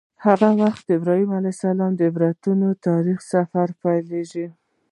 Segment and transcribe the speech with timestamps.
[0.25, 4.47] هغه وخت د ابراهیم علیه السلام عبرتناک تاریخي سفر پیلیږي.